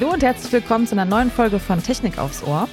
[0.00, 2.70] Hallo und herzlich willkommen zu einer neuen Folge von Technik aufs Ohr.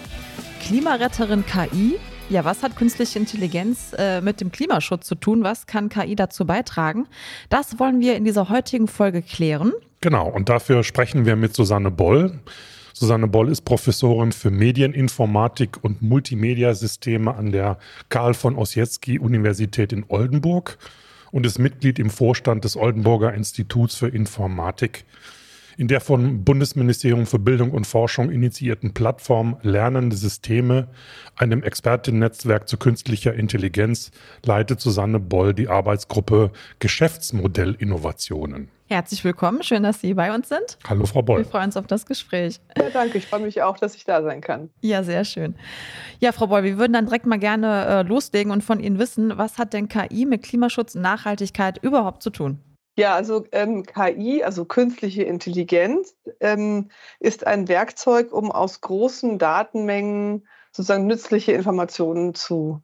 [0.62, 2.00] Klimaretterin KI.
[2.30, 5.44] Ja, was hat künstliche Intelligenz äh, mit dem Klimaschutz zu tun?
[5.44, 7.06] Was kann KI dazu beitragen?
[7.50, 9.74] Das wollen wir in dieser heutigen Folge klären.
[10.00, 12.40] Genau, und dafür sprechen wir mit Susanne Boll.
[12.94, 20.06] Susanne Boll ist Professorin für Medieninformatik und Multimedia-Systeme an der Karl von Ossietzky Universität in
[20.08, 20.78] Oldenburg
[21.32, 25.04] und ist Mitglied im Vorstand des Oldenburger Instituts für Informatik
[25.78, 30.88] in der vom Bundesministerium für Bildung und Forschung initiierten Plattform Lernende Systeme,
[31.36, 34.12] einem Expertennetzwerk zu künstlicher Intelligenz,
[34.44, 38.70] leitet Susanne Boll die Arbeitsgruppe Geschäftsmodellinnovationen.
[38.90, 40.80] Herzlich willkommen, schön, dass Sie bei uns sind.
[40.88, 41.40] Hallo, Frau Boll.
[41.40, 42.60] Wir freuen uns auf das Gespräch.
[42.78, 44.70] Ja, danke, ich freue mich auch, dass ich da sein kann.
[44.82, 45.56] Ja, sehr schön.
[46.20, 49.38] Ja, Frau Boll, wir würden dann direkt mal gerne äh, loslegen und von Ihnen wissen,
[49.38, 52.62] was hat denn KI mit Klimaschutz und Nachhaltigkeit überhaupt zu tun?
[53.00, 60.48] Ja, also ähm, KI, also künstliche Intelligenz, ähm, ist ein Werkzeug, um aus großen Datenmengen
[60.72, 62.82] sozusagen nützliche Informationen zu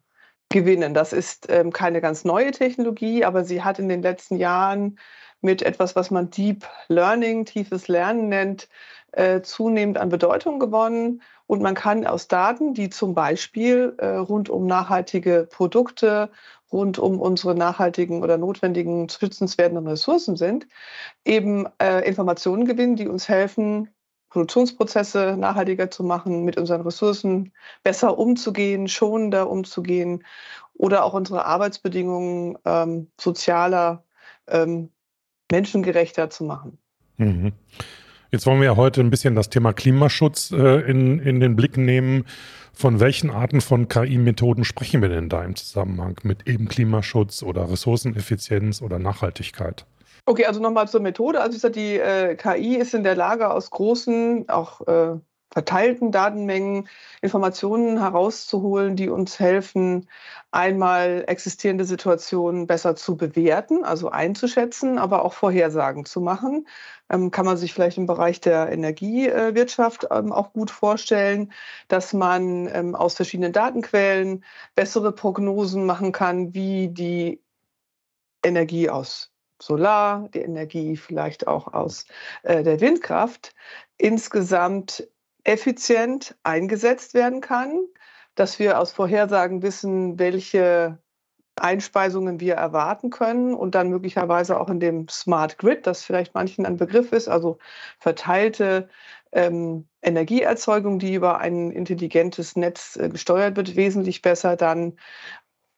[0.50, 0.94] gewinnen.
[0.94, 5.00] Das ist ähm, keine ganz neue Technologie, aber sie hat in den letzten Jahren
[5.42, 8.70] mit etwas, was man Deep Learning, tiefes Lernen nennt,
[9.14, 11.24] äh, zunehmend an Bedeutung gewonnen.
[11.48, 16.30] Und man kann aus Daten, die zum Beispiel äh, rund um nachhaltige Produkte,
[16.72, 20.68] rund um unsere nachhaltigen oder notwendigen schützenswerten Ressourcen sind,
[21.26, 23.90] eben äh, Informationen gewinnen, die uns helfen,
[24.30, 30.24] Produktionsprozesse nachhaltiger zu machen, mit unseren Ressourcen besser umzugehen, schonender umzugehen
[30.74, 34.04] oder auch unsere Arbeitsbedingungen ähm, sozialer,
[34.48, 34.90] ähm,
[35.52, 36.80] menschengerechter zu machen.
[37.18, 37.54] Mhm.
[38.34, 41.78] Jetzt wollen wir ja heute ein bisschen das Thema Klimaschutz äh, in, in den Blick
[41.78, 42.26] nehmen.
[42.74, 47.70] Von welchen Arten von KI-Methoden sprechen wir denn da im Zusammenhang mit eben Klimaschutz oder
[47.70, 49.86] Ressourceneffizienz oder Nachhaltigkeit?
[50.26, 51.42] Okay, also nochmal zur Methode.
[51.42, 55.20] Also ich sage, die äh, KI ist in der Lage, aus großen, auch äh,
[55.52, 56.90] verteilten Datenmengen
[57.22, 60.10] Informationen herauszuholen, die uns helfen,
[60.50, 66.66] einmal existierende Situationen besser zu bewerten, also einzuschätzen, aber auch Vorhersagen zu machen.
[67.14, 71.54] Ähm, kann man sich vielleicht im Bereich der Energiewirtschaft ähm, auch gut vorstellen,
[71.88, 74.44] dass man ähm, aus verschiedenen Datenquellen
[74.74, 77.40] bessere Prognosen machen kann, wie die
[78.44, 79.32] Energie aus
[79.62, 82.06] Solar, die Energie vielleicht auch aus
[82.42, 83.54] äh, der Windkraft
[83.98, 85.08] insgesamt
[85.44, 87.80] effizient eingesetzt werden kann,
[88.34, 90.98] dass wir aus Vorhersagen wissen, welche
[91.56, 96.66] Einspeisungen wir erwarten können und dann möglicherweise auch in dem Smart Grid, das vielleicht manchen
[96.66, 97.60] ein Begriff ist, also
[98.00, 98.90] verteilte
[99.32, 104.94] ähm, Energieerzeugung, die über ein intelligentes Netz äh, gesteuert wird, wesentlich besser dann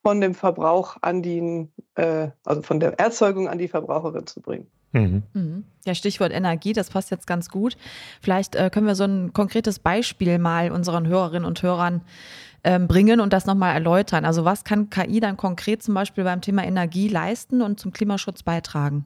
[0.02, 4.70] von dem Verbrauch an die, äh, also von der Erzeugung an die Verbraucherin zu bringen.
[4.92, 5.22] Mhm.
[5.32, 5.64] mhm.
[5.84, 7.76] Ja, Stichwort Energie, das passt jetzt ganz gut.
[8.20, 12.02] Vielleicht äh, können wir so ein konkretes Beispiel mal unseren Hörerinnen und Hörern
[12.64, 14.24] ähm, bringen und das nochmal erläutern.
[14.24, 18.42] Also was kann KI dann konkret zum Beispiel beim Thema Energie leisten und zum Klimaschutz
[18.42, 19.04] beitragen?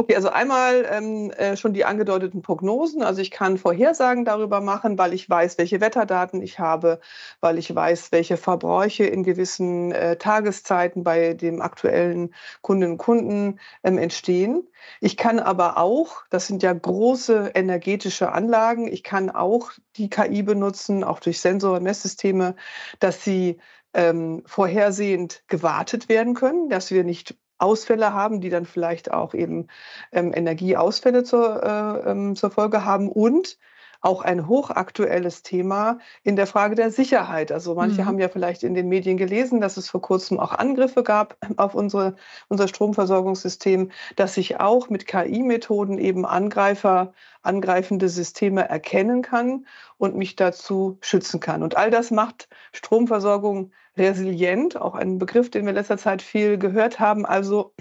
[0.00, 3.02] Okay, also einmal ähm, äh, schon die angedeuteten Prognosen.
[3.02, 7.00] Also ich kann Vorhersagen darüber machen, weil ich weiß, welche Wetterdaten ich habe,
[7.40, 12.32] weil ich weiß, welche Verbräuche in gewissen äh, Tageszeiten bei dem aktuellen
[12.62, 14.68] Kundinnen und Kunden ähm, entstehen.
[15.00, 20.44] Ich kann aber auch, das sind ja große energetische Anlagen, ich kann auch die KI
[20.44, 22.54] benutzen, auch durch Sensor- und Messsysteme,
[23.00, 23.58] dass sie
[23.94, 29.68] ähm, vorhersehend gewartet werden können, dass wir nicht Ausfälle haben, die dann vielleicht auch eben
[30.12, 33.58] ähm, Energieausfälle zur, äh, ähm, zur Folge haben und
[34.00, 37.50] auch ein hochaktuelles Thema in der Frage der Sicherheit.
[37.50, 38.06] Also manche mhm.
[38.06, 41.74] haben ja vielleicht in den Medien gelesen, dass es vor kurzem auch Angriffe gab auf
[41.74, 42.14] unsere,
[42.48, 50.36] unser Stromversorgungssystem, dass sich auch mit KI-Methoden eben Angreifer, angreifende Systeme erkennen kann und mich
[50.36, 51.62] dazu schützen kann.
[51.62, 56.58] Und all das macht Stromversorgung resilient, auch ein Begriff, den wir in letzter Zeit viel
[56.58, 57.74] gehört haben, also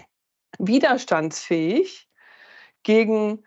[0.60, 2.10] widerstandsfähig
[2.84, 3.44] gegen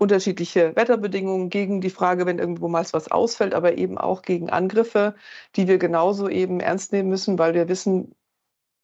[0.00, 5.14] unterschiedliche Wetterbedingungen, gegen die Frage, wenn irgendwo mal was ausfällt, aber eben auch gegen Angriffe,
[5.56, 8.14] die wir genauso eben ernst nehmen müssen, weil wir wissen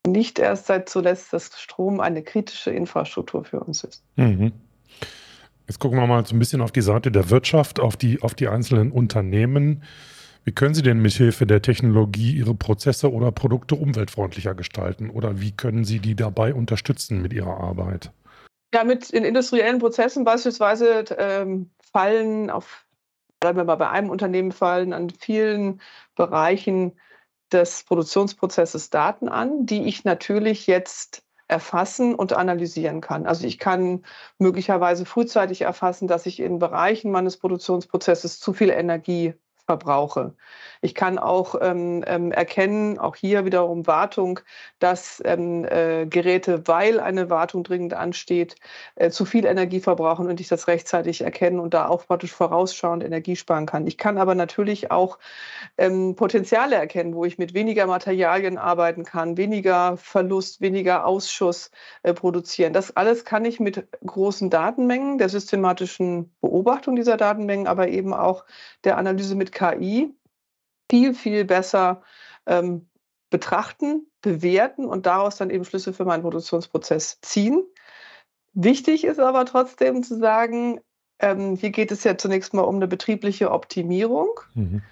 [0.06, 4.04] nicht erst seit zuletzt, dass Strom eine kritische Infrastruktur für uns ist.
[4.16, 4.52] Mhm.
[5.66, 8.34] Jetzt gucken wir mal so ein bisschen auf die Seite der Wirtschaft, auf die, auf
[8.34, 9.82] die einzelnen Unternehmen.
[10.44, 15.08] Wie können Sie denn mithilfe der Technologie Ihre Prozesse oder Produkte umweltfreundlicher gestalten?
[15.08, 18.12] Oder wie können Sie die dabei unterstützen mit Ihrer Arbeit?
[18.74, 22.84] Ja, mit in industriellen Prozessen beispielsweise ähm, fallen auf,
[23.40, 25.80] bleiben wir mal bei einem Unternehmen fallen, an vielen
[26.14, 26.92] Bereichen
[27.50, 33.26] des Produktionsprozesses Daten an, die ich natürlich jetzt erfassen und analysieren kann.
[33.26, 34.04] Also ich kann
[34.38, 39.34] möglicherweise frühzeitig erfassen, dass ich in Bereichen meines Produktionsprozesses zu viel Energie
[39.66, 40.34] verbrauche.
[40.84, 44.40] Ich kann auch ähm, ähm, erkennen, auch hier wiederum Wartung,
[44.80, 48.56] dass ähm, äh, Geräte, weil eine Wartung dringend ansteht,
[48.96, 53.02] äh, zu viel Energie verbrauchen und ich das rechtzeitig erkennen und da auch praktisch vorausschauend
[53.02, 53.86] Energie sparen kann.
[53.86, 55.18] Ich kann aber natürlich auch
[55.78, 61.70] ähm, Potenziale erkennen, wo ich mit weniger Materialien arbeiten kann, weniger Verlust, weniger Ausschuss
[62.02, 62.74] äh, produzieren.
[62.74, 68.44] Das alles kann ich mit großen Datenmengen, der systematischen Beobachtung dieser Datenmengen, aber eben auch
[68.84, 70.14] der Analyse mit KI
[70.90, 72.02] viel, viel besser
[72.46, 72.88] ähm,
[73.30, 77.64] betrachten, bewerten und daraus dann eben Schlüsse für meinen Produktionsprozess ziehen.
[78.52, 80.80] Wichtig ist aber trotzdem zu sagen,
[81.18, 84.82] ähm, hier geht es ja zunächst mal um eine betriebliche Optimierung, mhm.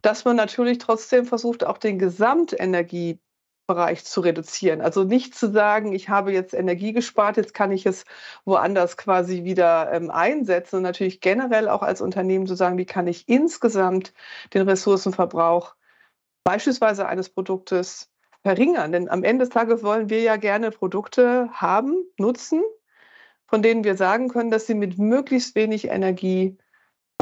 [0.00, 3.20] dass man natürlich trotzdem versucht, auch den Gesamtenergie
[3.74, 4.80] Bereich zu reduzieren.
[4.80, 8.04] Also nicht zu sagen, ich habe jetzt Energie gespart, jetzt kann ich es
[8.44, 13.06] woanders quasi wieder ähm, einsetzen und natürlich generell auch als Unternehmen zu sagen, wie kann
[13.06, 14.12] ich insgesamt
[14.52, 15.74] den Ressourcenverbrauch
[16.44, 18.10] beispielsweise eines Produktes
[18.42, 18.92] verringern.
[18.92, 22.62] Denn am Ende des Tages wollen wir ja gerne Produkte haben, nutzen,
[23.46, 26.58] von denen wir sagen können, dass sie mit möglichst wenig Energie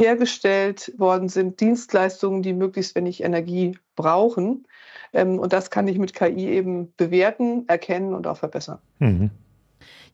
[0.01, 4.67] hergestellt worden sind, Dienstleistungen, die möglichst wenig Energie brauchen.
[5.13, 8.79] Ähm, und das kann ich mit KI eben bewerten, erkennen und auch verbessern.
[8.99, 9.31] Mhm.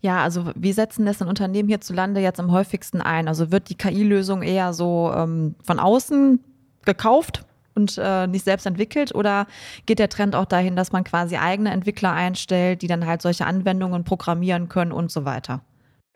[0.02, 3.28] Ja, also wie setzen das in Unternehmen hierzulande jetzt am häufigsten ein?
[3.28, 6.44] Also wird die KI-Lösung eher so ähm, von außen
[6.86, 7.46] gekauft
[7.76, 9.48] und äh, nicht selbst entwickelt oder
[9.86, 13.46] geht der Trend auch dahin, dass man quasi eigene Entwickler einstellt, die dann halt solche
[13.46, 15.62] Anwendungen programmieren können und so weiter?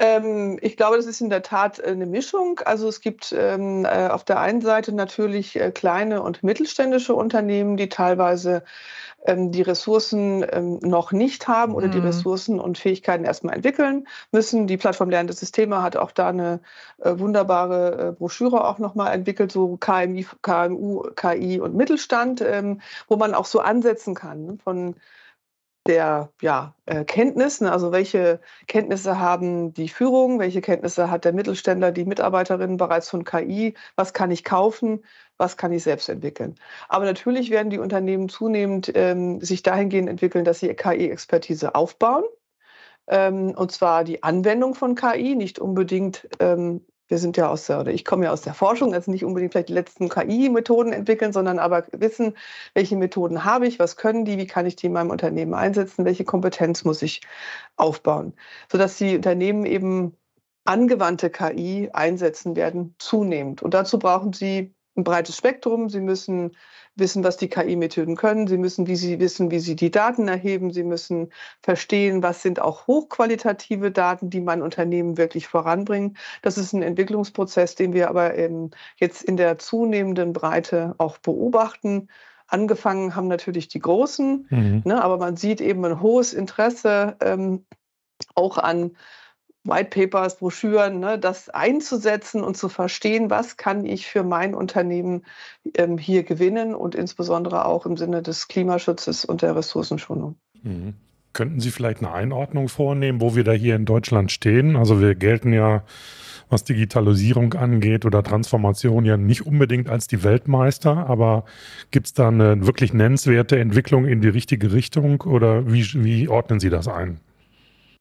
[0.02, 2.60] Ähm, ich glaube, das ist in der Tat äh, eine Mischung.
[2.66, 7.78] Also es gibt ähm, äh, auf der einen Seite natürlich äh, kleine und mittelständische Unternehmen,
[7.78, 8.64] die teilweise
[9.28, 11.92] ähm, die Ressourcen ähm, noch nicht haben oder mhm.
[11.92, 14.66] die Ressourcen und Fähigkeiten erstmal entwickeln müssen.
[14.66, 16.62] Die Plattform Lernende Systeme hat auch da eine
[16.98, 23.18] äh, wunderbare äh, Broschüre auch nochmal entwickelt, so KMI, KMU, KI und Mittelstand, ähm, wo
[23.18, 24.96] man auch so ansetzen kann ne, von
[25.88, 31.92] der ja, äh, Kenntnissen, also welche Kenntnisse haben die Führung, welche Kenntnisse hat der Mittelständler,
[31.92, 35.04] die Mitarbeiterin bereits von KI, was kann ich kaufen,
[35.38, 36.56] was kann ich selbst entwickeln.
[36.88, 42.24] Aber natürlich werden die Unternehmen zunehmend ähm, sich dahingehend entwickeln, dass sie KI-Expertise aufbauen.
[43.08, 47.82] Ähm, und zwar die Anwendung von KI, nicht unbedingt ähm, wir sind ja aus der,
[47.82, 51.34] oder ich komme ja aus der Forschung, also nicht unbedingt vielleicht die letzten KI-Methoden entwickeln,
[51.34, 52.38] sondern aber wissen,
[52.74, 56.06] welche Methoden habe ich, was können die, wie kann ich die in meinem Unternehmen einsetzen,
[56.06, 57.22] welche Kompetenz muss ich
[57.76, 58.34] aufbauen,
[58.72, 60.16] sodass die Unternehmen eben
[60.64, 63.62] angewandte KI einsetzen werden, zunehmend.
[63.62, 65.90] Und dazu brauchen sie ein breites Spektrum.
[65.90, 66.56] Sie müssen
[66.96, 68.48] wissen, was die KI-Methoden können.
[68.48, 70.72] Sie müssen wie sie wissen, wie sie die Daten erheben.
[70.72, 76.18] Sie müssen verstehen, was sind auch hochqualitative Daten, die mein Unternehmen wirklich voranbringen.
[76.42, 82.10] Das ist ein Entwicklungsprozess, den wir aber in, jetzt in der zunehmenden Breite auch beobachten.
[82.48, 84.82] Angefangen haben natürlich die Großen, mhm.
[84.84, 87.66] ne, aber man sieht eben ein hohes Interesse ähm,
[88.36, 88.98] auch an
[89.64, 95.24] White Papers, Broschüren, ne, das einzusetzen und zu verstehen, was kann ich für mein Unternehmen
[95.76, 100.36] ähm, hier gewinnen und insbesondere auch im Sinne des Klimaschutzes und der Ressourcenschonung.
[100.64, 100.96] Mhm.
[101.34, 104.76] Könnten Sie vielleicht eine Einordnung vornehmen, wo wir da hier in Deutschland stehen?
[104.76, 105.84] Also wir gelten ja,
[106.50, 111.46] was Digitalisierung angeht oder Transformation, ja nicht unbedingt als die Weltmeister, aber
[111.92, 116.60] gibt es da eine wirklich nennenswerte Entwicklung in die richtige Richtung oder wie, wie ordnen
[116.60, 117.22] Sie das ein?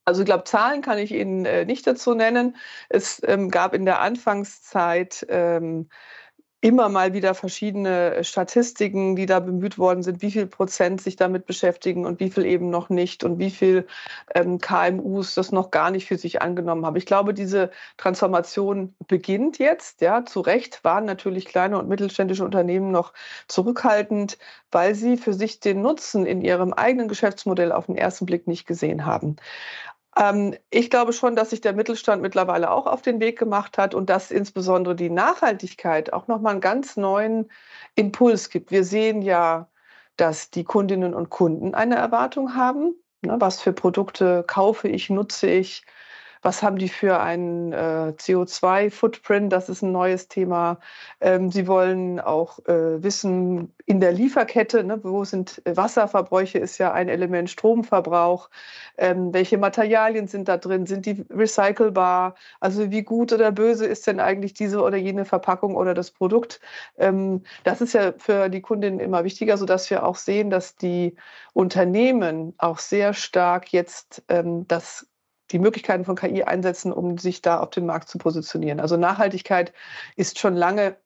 [0.05, 2.57] Also ich glaube, Zahlen kann ich Ihnen äh, nicht dazu nennen.
[2.89, 5.89] Es ähm, gab in der Anfangszeit ähm,
[6.63, 11.47] immer mal wieder verschiedene Statistiken, die da bemüht worden sind, wie viel Prozent sich damit
[11.47, 13.87] beschäftigen und wie viel eben noch nicht und wie viel
[14.35, 16.97] ähm, KMUs das noch gar nicht für sich angenommen haben.
[16.97, 20.03] Ich glaube, diese Transformation beginnt jetzt.
[20.03, 23.15] Ja, zu Recht waren natürlich kleine und mittelständische Unternehmen noch
[23.49, 24.37] zurückhaltend,
[24.71, 28.67] weil sie für sich den Nutzen in ihrem eigenen Geschäftsmodell auf den ersten Blick nicht
[28.67, 29.37] gesehen haben.
[30.17, 33.95] Ähm, ich glaube schon, dass sich der Mittelstand mittlerweile auch auf den Weg gemacht hat
[33.95, 37.51] und dass insbesondere die Nachhaltigkeit auch nochmal einen ganz neuen
[37.95, 38.71] Impuls gibt.
[38.71, 39.69] Wir sehen ja,
[40.17, 42.95] dass die Kundinnen und Kunden eine Erwartung haben.
[43.23, 45.85] Ne, was für Produkte kaufe ich, nutze ich,
[46.43, 50.79] was haben die für einen äh, CO2-Footprint, das ist ein neues Thema.
[51.21, 56.93] Ähm, sie wollen auch äh, wissen, in der Lieferkette, ne, wo sind Wasserverbräuche, ist ja
[56.93, 58.49] ein Element, Stromverbrauch,
[58.97, 64.07] ähm, welche Materialien sind da drin, sind die recycelbar, also wie gut oder böse ist
[64.07, 66.61] denn eigentlich diese oder jene Verpackung oder das Produkt.
[66.99, 71.17] Ähm, das ist ja für die Kundinnen immer wichtiger, sodass wir auch sehen, dass die
[71.53, 75.10] Unternehmen auch sehr stark jetzt ähm, das
[75.51, 78.81] die Möglichkeiten von KI einsetzen, um sich da auf dem Markt zu positionieren.
[78.81, 79.73] Also Nachhaltigkeit
[80.17, 80.97] ist schon lange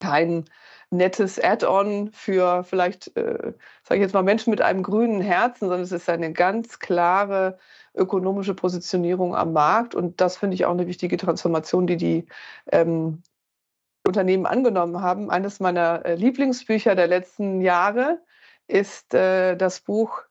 [0.00, 0.44] kein
[0.90, 3.52] nettes Add-on für vielleicht, äh,
[3.82, 7.58] sage ich jetzt mal, Menschen mit einem grünen Herzen, sondern es ist eine ganz klare
[7.94, 9.94] ökonomische Positionierung am Markt.
[9.94, 12.26] Und das finde ich auch eine wichtige Transformation, die die
[12.70, 13.22] ähm,
[14.06, 15.30] Unternehmen angenommen haben.
[15.30, 18.20] Eines meiner äh, Lieblingsbücher der letzten Jahre
[18.66, 20.23] ist äh, das Buch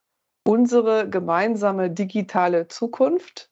[0.44, 3.50] unsere gemeinsame digitale Zukunft.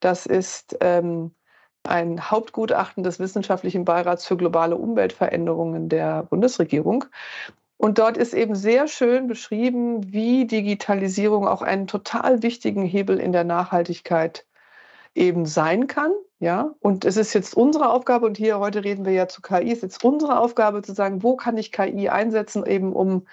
[0.00, 1.34] Das ist ähm,
[1.82, 7.04] ein Hauptgutachten des Wissenschaftlichen Beirats für globale Umweltveränderungen der Bundesregierung.
[7.76, 13.32] Und dort ist eben sehr schön beschrieben, wie Digitalisierung auch einen total wichtigen Hebel in
[13.32, 14.46] der Nachhaltigkeit
[15.14, 16.12] eben sein kann.
[16.40, 19.72] Ja, und es ist jetzt unsere Aufgabe, und hier heute reden wir ja zu KI,
[19.72, 23.26] ist jetzt unsere Aufgabe zu sagen, wo kann ich KI einsetzen, eben um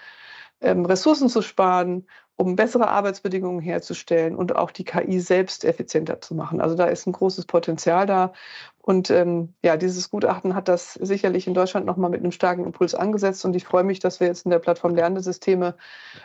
[0.62, 2.06] ähm, Ressourcen zu sparen,
[2.42, 6.60] um bessere Arbeitsbedingungen herzustellen und auch die KI selbst effizienter zu machen.
[6.60, 8.34] Also da ist ein großes Potenzial da.
[8.80, 12.96] Und ähm, ja, dieses Gutachten hat das sicherlich in Deutschland nochmal mit einem starken Impuls
[12.96, 13.46] angesetzt.
[13.46, 15.76] Und ich freue mich, dass wir jetzt in der Plattform Lernsysteme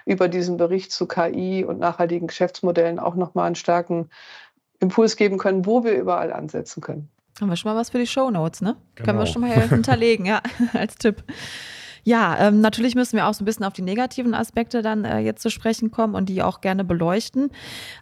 [0.06, 4.08] über diesen Bericht zu KI und nachhaltigen Geschäftsmodellen auch nochmal einen starken
[4.80, 7.10] Impuls geben können, wo wir überall ansetzen können.
[7.40, 8.76] Haben wir schon mal was für die Show Notes, ne?
[8.94, 9.06] Genau.
[9.06, 9.32] Können wir genau.
[9.32, 10.40] schon mal hinterlegen, ja,
[10.72, 11.22] als Tipp.
[12.06, 15.18] Ja, ähm, natürlich müssen wir auch so ein bisschen auf die negativen Aspekte dann äh,
[15.18, 17.50] jetzt zu sprechen kommen und die auch gerne beleuchten.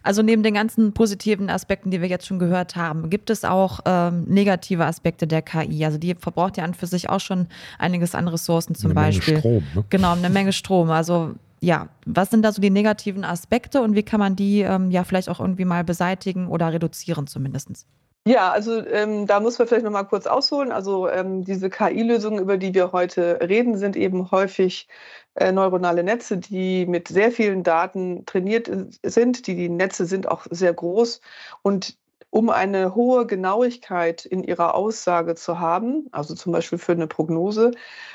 [0.03, 3.79] Also neben den ganzen positiven Aspekten, die wir jetzt schon gehört haben, gibt es auch
[3.85, 5.83] ähm, negative Aspekte der KI.
[5.83, 7.47] Also die verbraucht ja an für sich auch schon
[7.79, 9.41] einiges an Ressourcen zum eine Beispiel.
[9.41, 9.85] Menge Strom, ne?
[9.89, 10.91] Genau, eine Menge Strom.
[10.91, 14.91] Also ja, was sind da so die negativen Aspekte und wie kann man die ähm,
[14.91, 17.87] ja vielleicht auch irgendwie mal beseitigen oder reduzieren zumindest?
[18.27, 20.71] Ja, also ähm, da muss man vielleicht noch mal kurz ausholen.
[20.71, 24.87] Also ähm, diese KI-Lösungen, über die wir heute reden, sind eben häufig
[25.35, 28.67] äh, neuronale Netze, die mit sehr vielen Daten trainiert
[29.03, 29.45] sind.
[29.45, 31.21] Die, die Netze sind auch sehr groß
[31.61, 31.97] und
[32.31, 37.71] um eine hohe Genauigkeit in ihrer Aussage zu haben, also zum Beispiel für eine Prognose,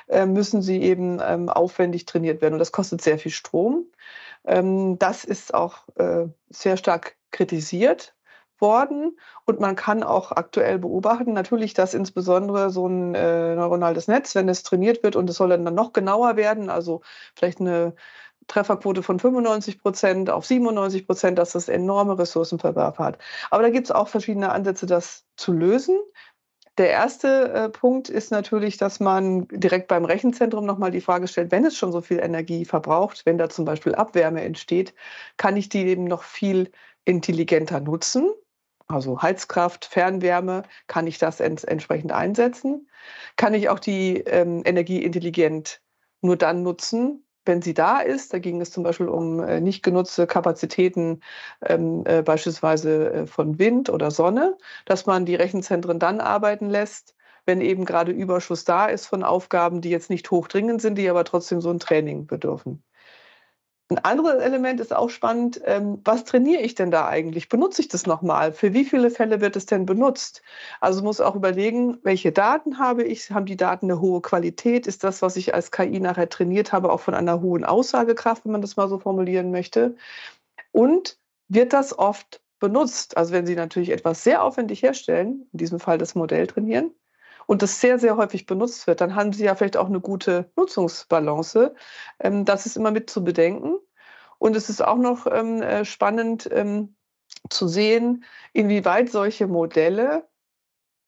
[0.08, 2.54] äh, müssen sie eben ähm, aufwendig trainiert werden.
[2.54, 3.86] Und das kostet sehr viel Strom.
[4.44, 8.14] Ähm, das ist auch äh, sehr stark kritisiert
[8.60, 9.18] worden.
[9.44, 14.48] Und man kann auch aktuell beobachten, natürlich, dass insbesondere so ein äh, neuronales Netz, wenn
[14.48, 17.02] es trainiert wird und es soll dann noch genauer werden, also
[17.34, 17.94] vielleicht eine
[18.46, 23.18] Trefferquote von 95 Prozent auf 97 Prozent, dass das enorme Ressourcenverwerf hat.
[23.50, 25.98] Aber da gibt es auch verschiedene Ansätze, das zu lösen.
[26.78, 31.50] Der erste äh, Punkt ist natürlich, dass man direkt beim Rechenzentrum nochmal die Frage stellt,
[31.50, 34.94] wenn es schon so viel Energie verbraucht, wenn da zum Beispiel Abwärme entsteht,
[35.36, 36.70] kann ich die eben noch viel
[37.04, 38.30] intelligenter nutzen?
[38.90, 42.88] Also Heizkraft, Fernwärme, kann ich das ents entsprechend einsetzen?
[43.36, 45.80] Kann ich auch die ähm, Energie intelligent
[46.20, 48.32] nur dann nutzen, wenn sie da ist?
[48.34, 51.20] Da ging es zum Beispiel um äh, nicht genutzte Kapazitäten
[51.62, 57.14] ähm, äh, beispielsweise äh, von Wind oder Sonne, dass man die Rechenzentren dann arbeiten lässt,
[57.46, 61.24] wenn eben gerade Überschuss da ist von Aufgaben, die jetzt nicht hochdringend sind, die aber
[61.24, 62.82] trotzdem so ein Training bedürfen.
[63.90, 67.48] Ein anderes Element ist auch spannend, ähm, was trainiere ich denn da eigentlich?
[67.48, 68.52] Benutze ich das nochmal?
[68.52, 70.42] Für wie viele Fälle wird es denn benutzt?
[70.80, 73.32] Also muss auch überlegen, welche Daten habe ich?
[73.32, 74.86] Haben die Daten eine hohe Qualität?
[74.86, 78.52] Ist das, was ich als KI nachher trainiert habe, auch von einer hohen Aussagekraft, wenn
[78.52, 79.96] man das mal so formulieren möchte?
[80.72, 81.18] Und
[81.48, 83.16] wird das oft benutzt?
[83.16, 86.92] Also wenn Sie natürlich etwas sehr aufwendig herstellen, in diesem Fall das Modell trainieren,
[87.50, 90.52] und das sehr, sehr häufig benutzt wird, dann haben sie ja vielleicht auch eine gute
[90.54, 91.74] Nutzungsbalance.
[92.20, 93.74] Ähm, das ist immer mit zu bedenken.
[94.38, 96.94] Und es ist auch noch ähm, äh, spannend ähm,
[97.48, 100.28] zu sehen, inwieweit solche Modelle,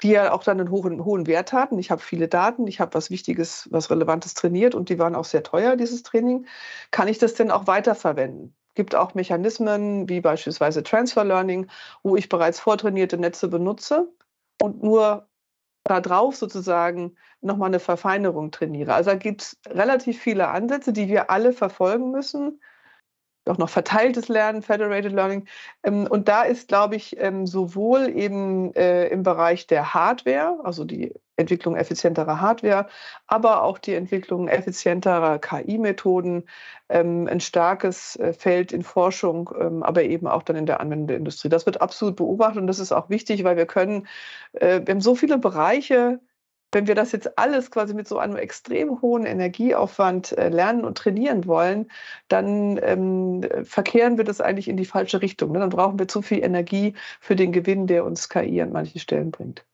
[0.03, 2.95] die ja auch dann einen hohen, hohen Wert hatten, ich habe viele Daten, ich habe
[2.95, 6.47] was Wichtiges, was Relevantes trainiert und die waren auch sehr teuer, dieses Training,
[6.91, 8.57] kann ich das denn auch weiterverwenden?
[8.75, 11.69] gibt auch Mechanismen wie beispielsweise Transfer Learning,
[12.03, 14.09] wo ich bereits vortrainierte Netze benutze
[14.61, 15.29] und nur
[15.85, 18.95] da drauf sozusagen nochmal eine Verfeinerung trainiere.
[18.95, 22.61] Also da gibt es relativ viele Ansätze, die wir alle verfolgen müssen.
[23.49, 25.47] Auch noch verteiltes Lernen, Federated Learning.
[25.83, 30.85] Ähm, und da ist, glaube ich, ähm, sowohl eben äh, im Bereich der Hardware, also
[30.85, 32.89] die Entwicklung effizienterer Hardware,
[33.27, 36.45] aber auch die Entwicklung effizienterer KI-Methoden
[36.89, 39.49] ähm, ein starkes äh, Feld in Forschung,
[39.83, 41.49] aber eben auch dann in der anwendenden Industrie.
[41.49, 44.07] Das wird absolut beobachtet und das ist auch wichtig, weil wir können,
[44.53, 46.21] äh, wir haben so viele Bereiche,
[46.73, 50.99] wenn wir das jetzt alles quasi mit so einem extrem hohen Energieaufwand äh, lernen und
[50.99, 51.91] trainieren wollen,
[52.29, 55.53] dann ähm, verkehren wir das eigentlich in die falsche Richtung.
[55.53, 55.59] Ne?
[55.61, 59.31] Dann brauchen wir zu viel Energie für den Gewinn, der uns KI an manchen Stellen
[59.31, 59.65] bringt.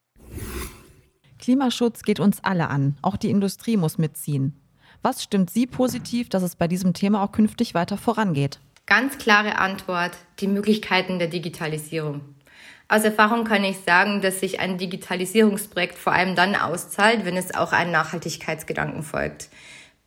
[1.39, 2.97] Klimaschutz geht uns alle an.
[3.01, 4.61] Auch die Industrie muss mitziehen.
[5.01, 8.59] Was stimmt Sie positiv, dass es bei diesem Thema auch künftig weiter vorangeht?
[8.87, 12.23] Ganz klare Antwort, die Möglichkeiten der Digitalisierung.
[12.91, 17.55] Aus Erfahrung kann ich sagen, dass sich ein Digitalisierungsprojekt vor allem dann auszahlt, wenn es
[17.55, 19.51] auch einem Nachhaltigkeitsgedanken folgt.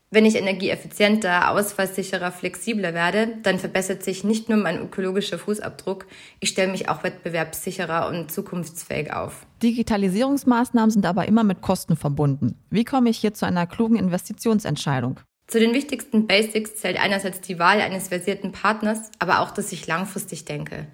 [0.09, 6.07] Wenn ich energieeffizienter, ausfallsicherer, flexibler werde, dann verbessert sich nicht nur mein ökologischer Fußabdruck,
[6.39, 9.45] ich stelle mich auch wettbewerbssicherer und zukunftsfähig auf.
[9.61, 12.57] Digitalisierungsmaßnahmen sind aber immer mit Kosten verbunden.
[12.71, 15.19] Wie komme ich hier zu einer klugen Investitionsentscheidung?
[15.45, 19.85] Zu den wichtigsten Basics zählt einerseits die Wahl eines versierten Partners, aber auch, dass ich
[19.85, 20.87] langfristig denke.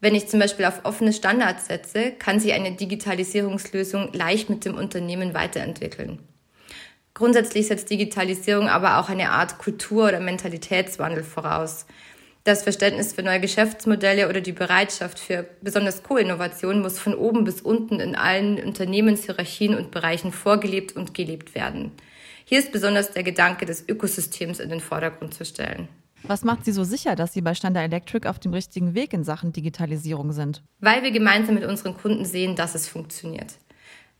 [0.00, 4.74] Wenn ich zum Beispiel auf offene Standards setze, kann sich eine Digitalisierungslösung leicht mit dem
[4.74, 6.18] Unternehmen weiterentwickeln.
[7.12, 11.84] Grundsätzlich setzt Digitalisierung aber auch eine Art Kultur- oder Mentalitätswandel voraus.
[12.44, 17.60] Das Verständnis für neue Geschäftsmodelle oder die Bereitschaft für besonders Co-Innovation muss von oben bis
[17.60, 21.92] unten in allen Unternehmenshierarchien und Bereichen vorgelebt und gelebt werden.
[22.46, 25.88] Hier ist besonders der Gedanke des Ökosystems in den Vordergrund zu stellen.
[26.22, 29.24] Was macht Sie so sicher, dass Sie bei Standard Electric auf dem richtigen Weg in
[29.24, 30.62] Sachen Digitalisierung sind?
[30.78, 33.54] Weil wir gemeinsam mit unseren Kunden sehen, dass es funktioniert.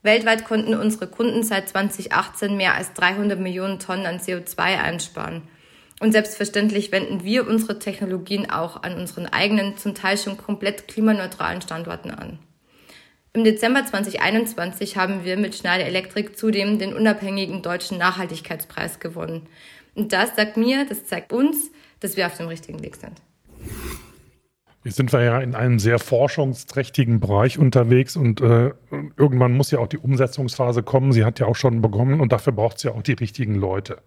[0.03, 5.43] Weltweit konnten unsere Kunden seit 2018 mehr als 300 Millionen Tonnen an CO2 einsparen.
[6.01, 11.61] Und selbstverständlich wenden wir unsere Technologien auch an unseren eigenen, zum Teil schon komplett klimaneutralen
[11.61, 12.39] Standorten an.
[13.33, 19.47] Im Dezember 2021 haben wir mit Schneider Electric zudem den unabhängigen deutschen Nachhaltigkeitspreis gewonnen.
[19.95, 21.71] Und das sagt mir, das zeigt uns,
[22.01, 23.23] dass wir auf dem richtigen Weg sind.
[24.83, 28.73] Jetzt sind wir ja in einem sehr forschungsträchtigen Bereich unterwegs und äh,
[29.17, 31.13] irgendwann muss ja auch die Umsetzungsphase kommen.
[31.13, 33.99] Sie hat ja auch schon begonnen und dafür braucht es ja auch die richtigen Leute.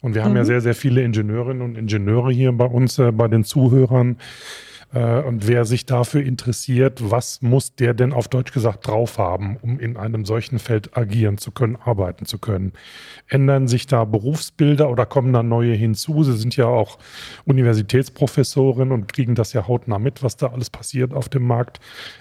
[0.00, 0.46] Und wir haben ja mhm.
[0.46, 4.16] sehr, sehr viele Ingenieurinnen und Ingenieure hier bei uns, äh, bei den Zuhörern.
[4.92, 9.56] Äh, und wer sich dafür interessiert, was muss der denn auf Deutsch gesagt drauf haben,
[9.62, 12.72] um in einem solchen Feld agieren zu können, arbeiten zu können?
[13.28, 16.24] Ändern sich da Berufsbilder oder kommen da neue hinzu?
[16.24, 16.98] Sie sind ja auch
[17.44, 21.80] Universitätsprofessorin und kriegen das ja hautnah mit, was da alles passiert auf dem Markt.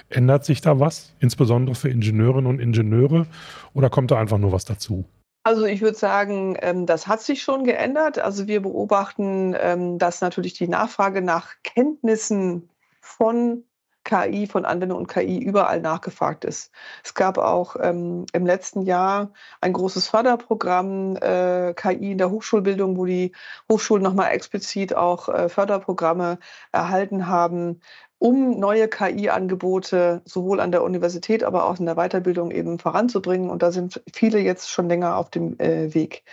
[0.10, 3.28] Ändert sich da was, insbesondere für Ingenieurinnen und Ingenieure,
[3.74, 5.06] oder kommt da einfach nur was dazu?
[5.44, 8.20] Also ich würde sagen, ähm, das hat sich schon geändert.
[8.20, 13.64] Also wir beobachten, ähm, dass natürlich die Nachfrage nach Kenntnissen von
[14.04, 16.72] KI, von Anwendung und KI überall nachgefragt ist.
[17.04, 19.32] Es gab auch ähm, im letzten Jahr
[19.62, 23.34] ein großes Förderprogramm äh, KI in der Hochschulbildung, wo die
[23.72, 26.40] Hochschulen nochmal explizit auch äh, Förderprogramme
[26.72, 27.82] erhalten haben,
[28.20, 33.50] um neue KI-Angebote sowohl an der Universität, aber auch in der Weiterbildung eben voranzubringen.
[33.50, 36.24] Und da sind viele jetzt schon länger auf dem äh, Weg.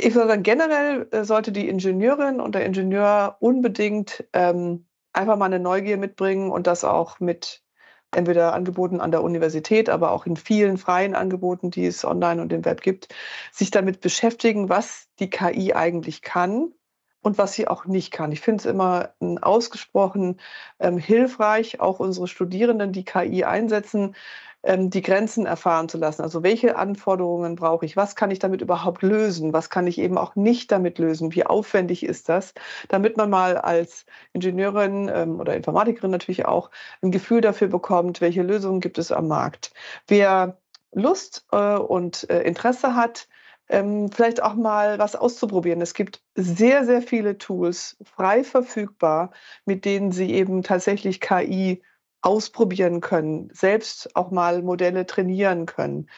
[0.00, 4.86] Ich würde sagen, generell äh, sollte die Ingenieurin und der Ingenieur unbedingt ähm,
[5.18, 7.62] einfach mal eine Neugier mitbringen und das auch mit
[8.10, 12.52] entweder Angeboten an der Universität, aber auch in vielen freien Angeboten, die es online und
[12.52, 13.14] im Web gibt,
[13.52, 16.72] sich damit beschäftigen, was die KI eigentlich kann
[17.20, 18.32] und was sie auch nicht kann.
[18.32, 20.40] Ich finde es immer ausgesprochen
[20.78, 24.14] ähm, hilfreich, auch unsere Studierenden, die KI einsetzen,
[24.62, 26.22] ähm, die Grenzen erfahren zu lassen.
[26.22, 27.96] Also welche Anforderungen brauche ich?
[27.96, 29.52] Was kann ich damit überhaupt lösen?
[29.52, 31.34] Was kann ich eben auch nicht damit lösen?
[31.34, 32.54] Wie aufwendig ist das?
[32.88, 36.70] Damit man mal als Ingenieurin ähm, oder Informatikerin natürlich auch
[37.02, 39.72] ein Gefühl dafür bekommt, welche Lösungen gibt es am Markt.
[40.06, 40.58] Wer
[40.92, 43.28] Lust äh, und äh, Interesse hat,
[43.68, 45.80] ähm, vielleicht auch mal was auszuprobieren.
[45.80, 49.30] Es gibt sehr, sehr viele Tools frei verfügbar,
[49.66, 51.82] mit denen Sie eben tatsächlich KI
[52.20, 56.08] ausprobieren können, selbst auch mal Modelle trainieren können.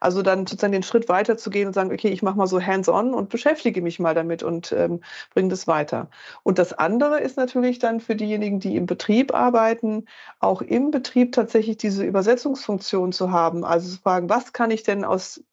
[0.00, 2.60] Also dann sozusagen den Schritt weiter zu gehen und sagen, okay, ich mache mal so
[2.60, 5.00] hands-on und beschäftige mich mal damit und ähm,
[5.34, 6.08] bringe das weiter.
[6.42, 10.06] Und das andere ist natürlich dann für diejenigen, die im Betrieb arbeiten,
[10.40, 13.64] auch im Betrieb tatsächlich diese Übersetzungsfunktion zu haben.
[13.64, 15.44] Also zu fragen, was kann ich denn aus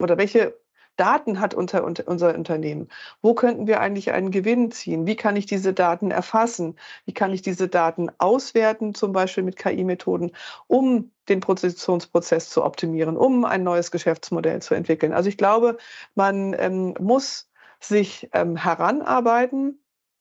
[0.00, 0.54] oder welche
[0.96, 2.88] Daten hat unter, unter, unser Unternehmen?
[3.22, 5.06] Wo könnten wir eigentlich einen Gewinn ziehen?
[5.06, 6.76] Wie kann ich diese Daten erfassen?
[7.04, 10.32] Wie kann ich diese Daten auswerten, zum Beispiel mit KI-Methoden,
[10.66, 15.12] um den Produktionsprozess zu optimieren, um ein neues Geschäftsmodell zu entwickeln?
[15.12, 15.78] Also ich glaube,
[16.14, 19.78] man ähm, muss sich ähm, heranarbeiten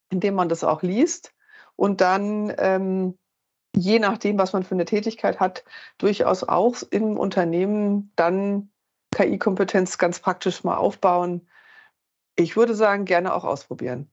[0.10, 1.34] indem man das auch liest
[1.76, 3.18] und dann ähm,
[3.76, 5.66] je nachdem, was man für eine Tätigkeit hat,
[5.98, 8.72] durchaus auch im Unternehmen dann
[9.15, 11.47] KI-Kompetenz ganz praktisch mal aufbauen.
[12.36, 14.10] Ich würde sagen, gerne auch ausprobieren.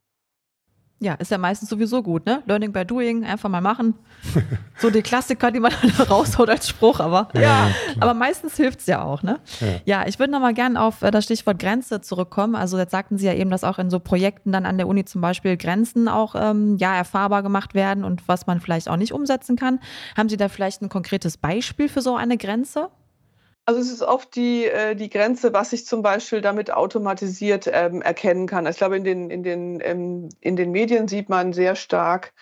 [1.02, 2.44] Ja, ist ja meistens sowieso gut, ne?
[2.46, 3.94] Learning by doing, einfach mal machen.
[4.78, 5.72] So die Klassiker, die man
[6.10, 9.38] raushaut als Spruch, aber ja, ja aber meistens hilft es ja auch, ne?
[9.60, 12.56] Ja, ja ich würde nochmal gerne auf äh, das Stichwort Grenze zurückkommen.
[12.56, 15.04] Also jetzt sagten Sie ja eben, dass auch in so Projekten dann an der Uni
[15.04, 19.12] zum Beispiel Grenzen auch ähm, ja erfahrbar gemacht werden und was man vielleicht auch nicht
[19.12, 19.78] umsetzen kann.
[20.16, 22.88] Haben Sie da vielleicht ein konkretes Beispiel für so eine Grenze?
[23.64, 28.02] Also es ist oft die, äh, die Grenze, was ich zum Beispiel damit automatisiert ähm,
[28.02, 28.66] erkennen kann.
[28.66, 32.32] Ich glaube, in den, in, den, ähm, in den Medien sieht man sehr stark,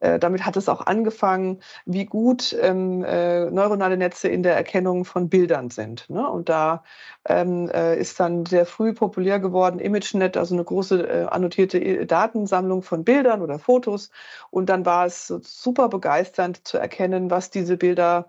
[0.00, 5.04] äh, damit hat es auch angefangen, wie gut ähm, äh, neuronale Netze in der Erkennung
[5.04, 6.08] von Bildern sind.
[6.08, 6.26] Ne?
[6.28, 6.82] Und da
[7.28, 12.06] ähm, äh, ist dann sehr früh populär geworden ImageNet, also eine große äh, annotierte äh,
[12.06, 14.10] Datensammlung von Bildern oder Fotos.
[14.50, 18.28] Und dann war es super begeisternd zu erkennen, was diese Bilder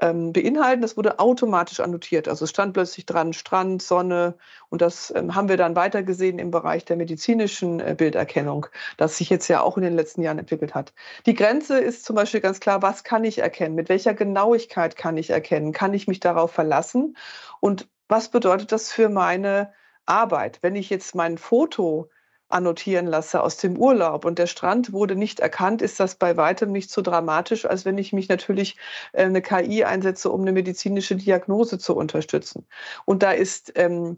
[0.00, 0.82] ähm, beinhalten.
[0.82, 2.28] Das wurde automatisch annotiert.
[2.28, 4.36] Also es stand plötzlich dran Strand, Sonne
[4.68, 9.30] und das ähm, haben wir dann weitergesehen im Bereich der medizinischen äh, Bilderkennung, das sich
[9.30, 10.92] jetzt ja auch in den letzten Jahren entwickelt hat.
[11.26, 13.74] Die Grenze ist zum Beispiel ganz klar, was kann ich erkennen?
[13.74, 15.72] Mit welcher Genauigkeit kann ich erkennen?
[15.72, 17.16] Kann ich mich darauf verlassen?
[17.60, 19.72] Und was bedeutet das für meine
[20.06, 20.58] Arbeit?
[20.62, 22.10] Wenn ich jetzt mein Foto
[22.52, 26.72] annotieren lasse aus dem Urlaub und der Strand wurde nicht erkannt, ist das bei weitem
[26.72, 28.76] nicht so dramatisch, als wenn ich mich natürlich
[29.12, 32.66] äh, eine KI einsetze, um eine medizinische Diagnose zu unterstützen.
[33.04, 34.16] Und da ist ähm,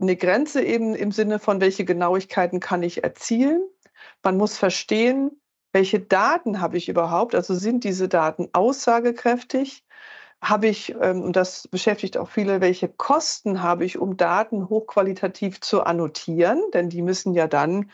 [0.00, 3.62] eine Grenze eben im Sinne von, welche Genauigkeiten kann ich erzielen.
[4.22, 5.40] Man muss verstehen,
[5.72, 7.34] welche Daten habe ich überhaupt?
[7.34, 9.84] Also sind diese Daten aussagekräftig?
[10.42, 15.60] Habe ich, ähm, und das beschäftigt auch viele, welche Kosten habe ich, um Daten hochqualitativ
[15.60, 16.62] zu annotieren?
[16.72, 17.90] Denn die müssen ja dann,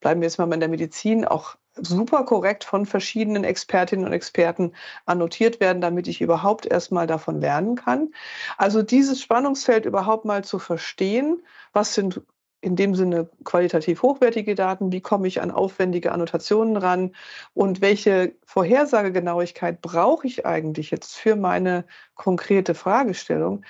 [0.00, 4.72] bleiben wir jetzt mal in der Medizin, auch super korrekt von verschiedenen Expertinnen und Experten
[5.06, 8.12] annotiert werden, damit ich überhaupt erstmal davon lernen kann.
[8.56, 12.22] Also dieses Spannungsfeld überhaupt mal zu verstehen, was sind
[12.60, 17.14] in dem Sinne qualitativ hochwertige Daten, wie komme ich an aufwendige Annotationen ran
[17.54, 23.64] und welche Vorhersagegenauigkeit brauche ich eigentlich jetzt für meine konkrete Fragestellung,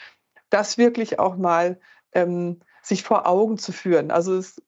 [0.48, 1.79] das wirklich auch mal
[2.12, 4.11] ähm, sich vor Augen zu führen.
[4.11, 4.62] Also es,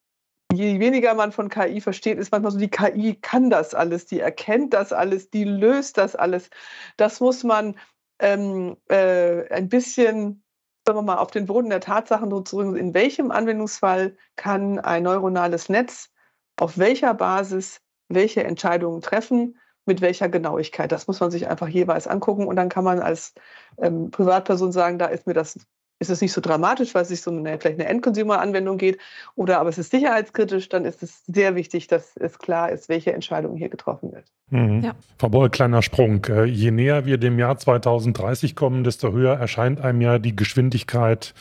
[0.53, 4.21] je weniger man von KI versteht, ist manchmal so, die KI kann das alles, die
[4.21, 6.51] erkennt das alles, die löst das alles.
[6.99, 7.77] Das muss man
[8.19, 10.43] ähm, äh, ein bisschen
[10.87, 15.69] sagen wir mal, auf den Boden der Tatsachen zurück, in welchem Anwendungsfall kann ein neuronales
[15.69, 16.11] Netz
[16.57, 20.93] auf welcher Basis welche Entscheidungen treffen, mit welcher Genauigkeit.
[20.93, 23.35] Das muss man sich einfach jeweils angucken und dann kann man als
[23.79, 25.59] ähm, Privatperson sagen, da ist mir das
[26.01, 28.99] ist es nicht so dramatisch, weil es sich so eine, vielleicht eine End-Consumer-Anwendung geht,
[29.37, 33.13] oder aber es ist sicherheitskritisch, dann ist es sehr wichtig, dass es klar ist, welche
[33.13, 34.25] Entscheidung hier getroffen wird.
[34.49, 34.81] Mhm.
[34.83, 34.95] Ja.
[35.19, 36.25] Frau Boll, kleiner Sprung.
[36.25, 41.35] Äh, je näher wir dem Jahr 2030 kommen, desto höher erscheint einem ja die Geschwindigkeit,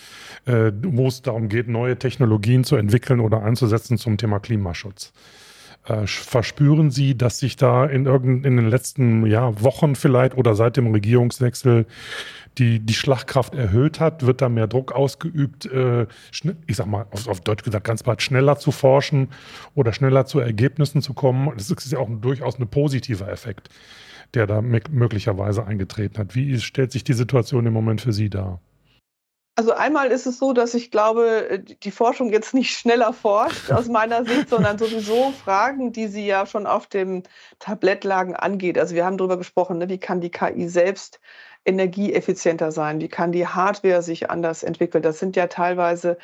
[0.45, 5.13] äh, wo es darum geht, neue Technologien zu entwickeln oder einzusetzen zum Thema Klimaschutz.
[5.85, 10.53] Äh, verspüren Sie, dass sich da in, irgend, in den letzten ja, Wochen vielleicht oder
[10.53, 11.85] seit dem Regierungswechsel
[12.59, 14.25] die, die Schlagkraft erhöht hat?
[14.25, 16.05] Wird da mehr Druck ausgeübt, äh,
[16.67, 19.29] ich sag mal, auf, auf, Deutsch gesagt, ganz bald schneller zu forschen
[19.75, 21.51] oder schneller zu Ergebnissen zu kommen?
[21.55, 23.69] Das ist ja auch ein, durchaus ein positiver Effekt,
[24.33, 26.35] der da möglicherweise eingetreten hat.
[26.35, 28.61] Wie stellt sich die Situation im Moment für Sie dar?
[29.55, 33.71] Also einmal ist es so, dass ich glaube, äh, die Forschung jetzt nicht schneller forscht
[33.71, 37.23] aus meiner Sicht, sondern sowieso Fragen, die sie ja schon auf dem
[37.59, 38.77] Tablett lagen, angeht.
[38.77, 41.19] Also wir haben darüber gesprochen, ne, wie kann die KI selbst
[41.65, 43.01] energieeffizienter sein?
[43.01, 45.03] Wie kann die Hardware sich anders entwickeln?
[45.03, 46.17] Das sind ja teilweise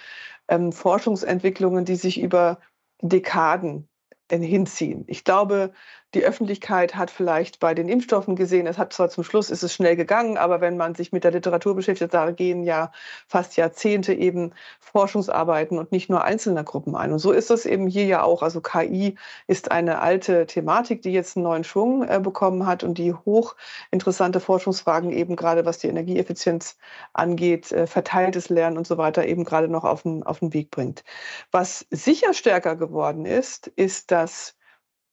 [0.48, 2.60] ähm, Forschungsentwicklungen, die sich über
[3.02, 3.90] Dekaden
[4.32, 5.04] hinziehen.
[5.08, 5.74] Ich glaube,
[6.16, 9.74] die Öffentlichkeit hat vielleicht bei den Impfstoffen gesehen, es hat zwar zum Schluss ist es
[9.74, 12.92] schnell gegangen, aber wenn man sich mit der Literatur beschäftigt, da gehen ja
[13.28, 17.12] fast Jahrzehnte eben Forschungsarbeiten und nicht nur einzelner Gruppen ein.
[17.12, 18.42] Und so ist das eben hier ja auch.
[18.42, 22.98] Also KI ist eine alte Thematik, die jetzt einen neuen Schwung äh, bekommen hat und
[22.98, 26.78] die hochinteressante Forschungsfragen eben gerade was die Energieeffizienz
[27.14, 30.72] angeht, äh, verteiltes Lernen und so weiter eben gerade noch auf den, auf den Weg
[30.72, 31.04] bringt.
[31.52, 34.56] Was sicher stärker geworden ist, ist, dass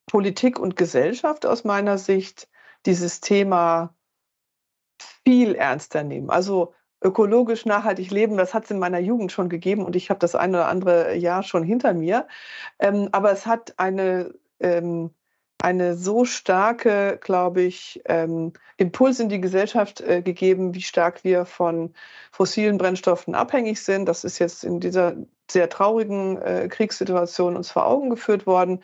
[0.07, 2.49] Politik und Gesellschaft aus meiner Sicht
[2.87, 3.95] dieses Thema
[5.25, 6.31] viel ernster nehmen.
[6.31, 10.21] Also ökologisch nachhaltig leben, das hat es in meiner Jugend schon gegeben und ich habe
[10.21, 12.27] das eine oder andere Jahr schon hinter mir.
[12.79, 15.11] Ähm, aber es hat eine, ähm,
[15.59, 21.45] eine so starke, glaube ich, ähm, Impuls in die Gesellschaft äh, gegeben, wie stark wir
[21.45, 21.95] von
[22.31, 24.07] fossilen Brennstoffen abhängig sind.
[24.07, 25.17] Das ist jetzt in dieser
[25.53, 28.83] sehr traurigen äh, Kriegssituationen uns vor Augen geführt worden,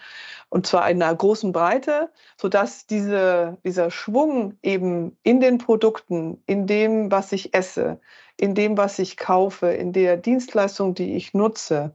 [0.50, 6.66] und zwar in einer großen Breite, sodass diese, dieser Schwung eben in den Produkten, in
[6.66, 8.00] dem, was ich esse,
[8.36, 11.94] in dem, was ich kaufe, in der Dienstleistung, die ich nutze,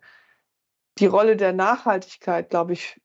[0.99, 2.99] die Rolle der Nachhaltigkeit, glaube ich,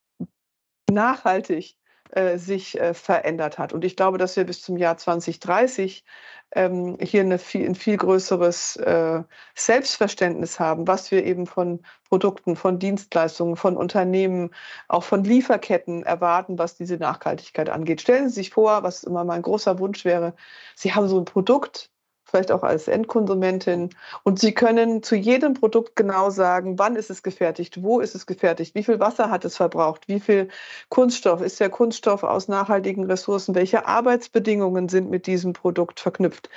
[0.91, 1.77] nachhaltig
[2.11, 3.73] äh, sich äh, verändert hat.
[3.73, 6.05] Und ich glaube, dass wir bis zum Jahr 2030
[6.53, 9.23] ähm, hier eine viel, ein viel größeres äh,
[9.55, 14.51] Selbstverständnis haben, was wir eben von Produkten, von Dienstleistungen, von Unternehmen,
[14.89, 18.01] auch von Lieferketten erwarten, was diese Nachhaltigkeit angeht.
[18.01, 20.35] Stellen Sie sich vor, was immer mein großer Wunsch wäre,
[20.75, 21.91] Sie haben so ein Produkt,
[22.29, 23.91] vielleicht auch als Endkonsumentin.
[24.23, 28.27] Und Sie können zu jedem Produkt genau sagen, wann ist es gefertigt, wo ist es
[28.27, 30.49] gefertigt, wie viel Wasser hat es verbraucht, wie viel
[30.89, 36.51] Kunststoff, ist der Kunststoff aus nachhaltigen Ressourcen, welche Arbeitsbedingungen sind mit diesem Produkt verknüpft.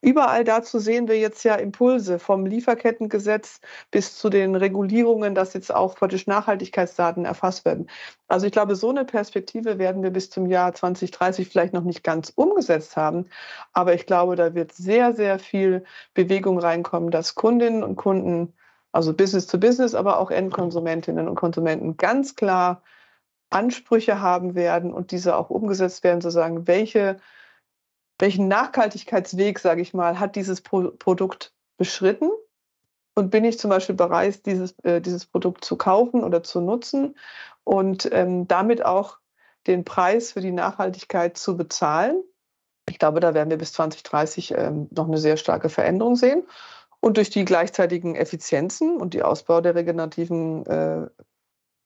[0.00, 5.74] Überall dazu sehen wir jetzt ja Impulse vom Lieferkettengesetz bis zu den Regulierungen, dass jetzt
[5.74, 7.90] auch praktisch Nachhaltigkeitsdaten erfasst werden.
[8.28, 12.04] Also ich glaube, so eine Perspektive werden wir bis zum Jahr 2030 vielleicht noch nicht
[12.04, 13.26] ganz umgesetzt haben.
[13.72, 15.84] Aber ich glaube, da wird sehr, sehr viel
[16.14, 18.54] Bewegung reinkommen, dass Kundinnen und Kunden,
[18.92, 22.82] also Business to Business, aber auch Endkonsumentinnen und Konsumenten ganz klar
[23.50, 27.18] Ansprüche haben werden und diese auch umgesetzt werden, zu sagen, welche
[28.18, 32.30] welchen Nachhaltigkeitsweg, sage ich mal, hat dieses Pro Produkt beschritten?
[33.14, 37.16] Und bin ich zum Beispiel bereit, dieses, äh, dieses Produkt zu kaufen oder zu nutzen
[37.64, 39.18] und ähm, damit auch
[39.66, 42.22] den Preis für die Nachhaltigkeit zu bezahlen?
[42.88, 46.46] Ich glaube, da werden wir bis 2030 ähm, noch eine sehr starke Veränderung sehen.
[47.00, 51.06] Und durch die gleichzeitigen Effizienzen und die Ausbau der regenerativen äh,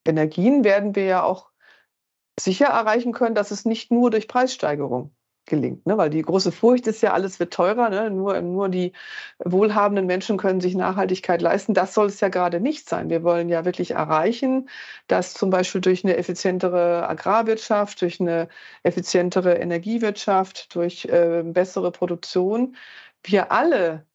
[0.06, 1.50] Energien werden wir ja auch
[2.38, 5.14] sicher erreichen können, dass es nicht nur durch Preissteigerung
[5.46, 5.86] gelingt.
[5.86, 5.98] Ne?
[5.98, 7.90] Weil die große Furcht ist ja, alles wird teurer.
[7.90, 8.10] Ne?
[8.10, 8.92] Nur, nur die
[9.44, 11.74] wohlhabenden Menschen können sich Nachhaltigkeit leisten.
[11.74, 13.10] Das soll es ja gerade nicht sein.
[13.10, 14.68] Wir wollen ja wirklich erreichen,
[15.08, 18.48] dass zum Beispiel durch eine effizientere Agrarwirtschaft, durch eine
[18.82, 22.76] effizientere Energiewirtschaft, durch äh, bessere Produktion
[23.24, 24.06] wir alle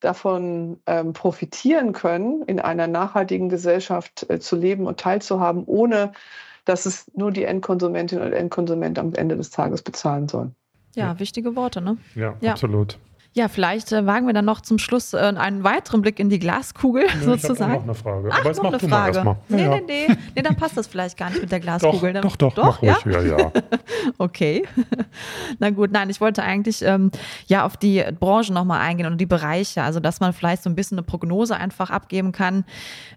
[0.00, 6.12] davon ähm, profitieren können, in einer nachhaltigen Gesellschaft äh, zu leben und teilzuhaben, ohne
[6.64, 10.54] dass es nur die Endkonsumentin oder Endkonsument am Ende des Tages bezahlen sollen.
[10.94, 11.96] Ja, wichtige Worte, ne?
[12.14, 12.52] Ja, ja.
[12.52, 12.98] absolut.
[13.34, 16.38] Ja, vielleicht äh, wagen wir dann noch zum Schluss äh, einen weiteren Blick in die
[16.38, 17.72] Glaskugel nee, sozusagen.
[17.72, 18.30] Ich noch eine Frage.
[18.32, 19.22] Ach, Aber noch eine Frage.
[19.22, 19.70] Mal nee, ja.
[19.70, 20.42] nee, nee, nee.
[20.42, 22.14] dann passt das vielleicht gar nicht mit der Glaskugel.
[22.14, 22.94] Doch, doch, doch, doch, ja?
[22.94, 23.52] Ruhig, ja, ja.
[24.18, 24.66] okay.
[25.58, 27.10] Na gut, nein, ich wollte eigentlich ähm,
[27.46, 29.82] ja auf die Branche nochmal eingehen und die Bereiche.
[29.82, 32.64] Also, dass man vielleicht so ein bisschen eine Prognose einfach abgeben kann,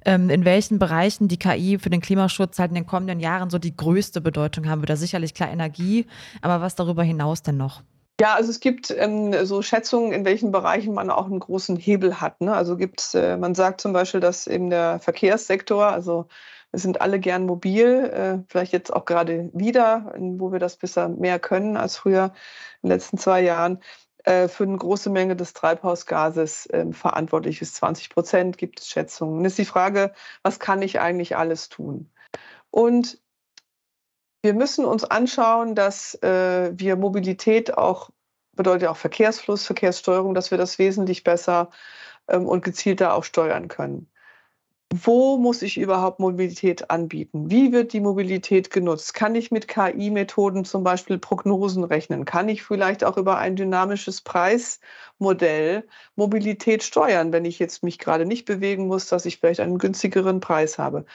[0.05, 3.57] ähm, in welchen Bereichen die KI für den Klimaschutz halt in den kommenden Jahren so
[3.57, 4.89] die größte Bedeutung haben wird.
[4.89, 6.05] Da sicherlich klar Energie,
[6.41, 7.81] aber was darüber hinaus denn noch?
[8.19, 12.21] Ja, also es gibt ähm, so Schätzungen, in welchen Bereichen man auch einen großen Hebel
[12.21, 12.39] hat.
[12.41, 12.53] Ne?
[12.53, 16.27] Also gibt äh, man sagt zum Beispiel, dass eben der Verkehrssektor, also
[16.71, 21.09] wir sind alle gern mobil, äh, vielleicht jetzt auch gerade wieder, wo wir das bisher
[21.09, 22.33] mehr können als früher
[22.81, 23.79] in den letzten zwei Jahren,
[24.23, 27.75] äh, für eine große Menge des Treibhausgases äh, verantwortlich ist.
[27.75, 29.39] 20 Prozent gibt es Schätzungen.
[29.39, 32.11] Und ist die Frage, was kann ich eigentlich alles tun?
[32.69, 33.19] Und
[34.41, 38.09] wir müssen uns anschauen, dass äh, wir Mobilität auch,
[38.53, 41.69] bedeutet auch Verkehrsfluss, Verkehrssteuerung, dass wir das wesentlich besser
[42.27, 44.07] ähm, und gezielter auch steuern können.
[44.93, 47.49] Wo muss ich überhaupt Mobilität anbieten?
[47.49, 49.13] Wie wird die Mobilität genutzt?
[49.13, 52.25] Kann ich mit KI-Methoden zum Beispiel Prognosen rechnen?
[52.25, 58.25] Kann ich vielleicht auch über ein dynamisches Preismodell Mobilität steuern, wenn ich jetzt mich gerade
[58.25, 61.05] nicht bewegen muss, dass ich vielleicht einen günstigeren Preis habe?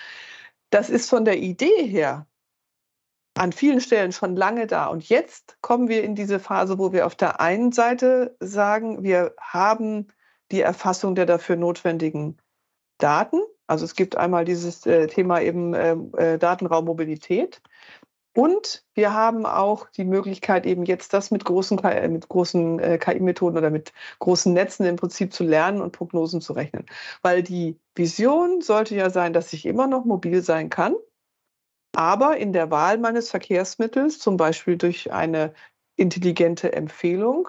[0.71, 2.27] Das ist von der Idee her
[3.37, 4.87] an vielen Stellen schon lange da.
[4.87, 9.35] Und jetzt kommen wir in diese Phase, wo wir auf der einen Seite sagen, wir
[9.41, 10.09] haben
[10.51, 12.39] die Erfassung der dafür notwendigen
[12.99, 13.41] Daten.
[13.67, 17.61] Also es gibt einmal dieses äh, Thema eben ähm, äh, Datenraummobilität.
[18.35, 23.57] Und wir haben auch die Möglichkeit, eben jetzt das mit großen, äh, mit großen KI-Methoden
[23.57, 26.87] oder mit großen Netzen im Prinzip zu lernen und Prognosen zu rechnen.
[27.23, 30.95] Weil die Vision sollte ja sein, dass ich immer noch mobil sein kann
[31.97, 35.55] aber in der Wahl meines Verkehrsmittels, zum Beispiel durch eine
[35.97, 37.49] intelligente Empfehlung,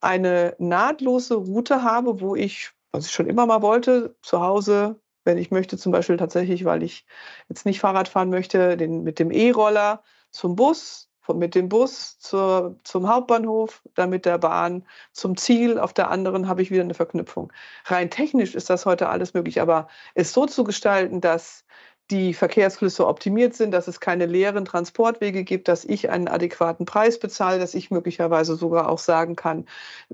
[0.00, 5.38] eine nahtlose Route habe, wo ich, was ich schon immer mal wollte, zu Hause, wenn
[5.38, 7.06] ich möchte, zum Beispiel tatsächlich, weil ich
[7.48, 12.78] jetzt nicht Fahrrad fahren möchte, den, mit dem E-Roller zum Bus, mit dem Bus zur,
[12.84, 15.78] zum Hauptbahnhof, dann mit der Bahn zum Ziel.
[15.78, 17.52] Auf der anderen habe ich wieder eine Verknüpfung.
[17.84, 21.64] Rein technisch ist das heute alles möglich, aber es so zu gestalten, dass
[22.10, 27.18] die Verkehrsflüsse optimiert sind, dass es keine leeren Transportwege gibt, dass ich einen adäquaten Preis
[27.18, 29.66] bezahle, dass ich möglicherweise sogar auch sagen kann,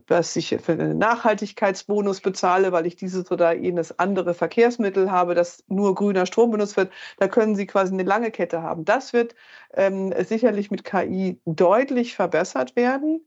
[0.07, 5.63] dass ich für einen Nachhaltigkeitsbonus bezahle, weil ich dieses oder jenes andere Verkehrsmittel habe, das
[5.69, 6.93] nur grüner Strom benutzt wird.
[7.19, 8.85] Da können Sie quasi eine lange Kette haben.
[8.85, 9.37] Das wird
[9.75, 13.25] ähm, sicherlich mit KI deutlich verbessert werden.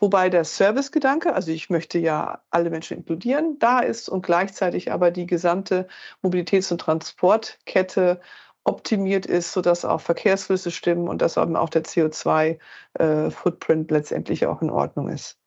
[0.00, 5.10] Wobei der Servicegedanke, also ich möchte ja alle Menschen inkludieren, da ist und gleichzeitig aber
[5.10, 5.88] die gesamte
[6.22, 8.20] Mobilitäts- und Transportkette
[8.64, 14.62] optimiert ist, sodass auch Verkehrsflüsse stimmen und dass eben auch der CO2-Footprint äh, letztendlich auch
[14.62, 15.38] in Ordnung ist.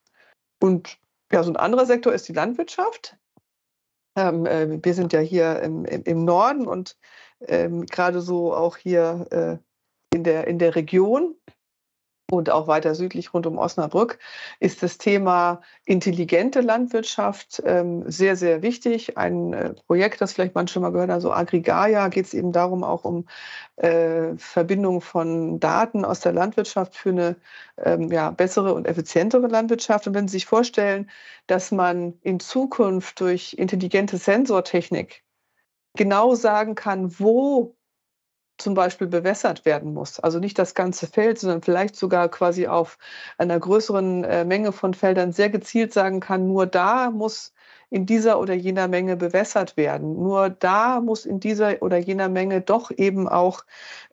[0.62, 0.98] Und
[1.32, 3.18] ja, so ein anderer Sektor ist die Landwirtschaft.
[4.18, 6.98] Ähm, äh, wir sind ja hier im, im Norden und
[7.48, 9.58] ähm, gerade so auch hier äh,
[10.14, 11.36] in, der, in der Region
[12.32, 14.18] und auch weiter südlich rund um Osnabrück
[14.60, 19.18] ist das Thema intelligente Landwirtschaft ähm, sehr, sehr wichtig.
[19.18, 22.84] Ein äh, Projekt, das vielleicht manche mal gehört haben, so Agrigaia, geht es eben darum,
[22.84, 23.28] auch um
[23.76, 27.36] äh, Verbindung von Daten aus der Landwirtschaft für eine
[27.78, 30.08] ähm, ja, bessere und effizientere Landwirtschaft.
[30.08, 31.10] Und wenn Sie sich vorstellen,
[31.48, 35.24] dass man in Zukunft durch intelligente Sensortechnik
[35.98, 37.76] genau sagen kann, wo
[38.62, 40.20] zum Beispiel bewässert werden muss.
[40.20, 42.98] Also nicht das ganze Feld, sondern vielleicht sogar quasi auf
[43.38, 47.54] einer größeren äh, Menge von Feldern sehr gezielt sagen kann, nur da muss
[47.92, 50.14] in dieser oder jener Menge bewässert werden.
[50.14, 53.66] Nur da muss in dieser oder jener Menge doch eben auch